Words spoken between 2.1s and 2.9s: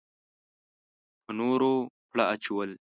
پړه اچول.